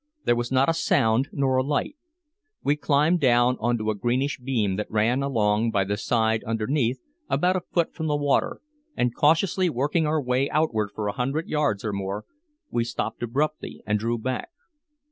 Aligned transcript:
There 0.25 0.35
was 0.35 0.51
not 0.51 0.67
a 0.67 0.73
sound 0.73 1.29
nor 1.31 1.57
a 1.57 1.63
light. 1.63 1.95
We 2.63 2.75
climbed 2.75 3.19
down 3.19 3.55
onto 3.59 3.91
a 3.91 3.95
greenish 3.95 4.39
beam 4.39 4.75
that 4.77 4.89
ran 4.89 5.21
along 5.21 5.69
by 5.69 5.83
the 5.83 5.95
side 5.95 6.43
underneath, 6.43 6.99
about 7.29 7.55
a 7.55 7.61
foot 7.71 7.93
from 7.93 8.07
the 8.07 8.15
water, 8.17 8.61
and 8.97 9.13
cautiously 9.13 9.69
working 9.69 10.07
our 10.07 10.19
way 10.19 10.49
outward 10.49 10.89
for 10.95 11.07
a 11.07 11.11
hundred 11.13 11.47
yards 11.49 11.85
or 11.85 11.93
more, 11.93 12.25
we 12.71 12.83
stopped 12.83 13.21
abruptly 13.21 13.83
and 13.85 13.99
drew 13.99 14.17
back. 14.17 14.49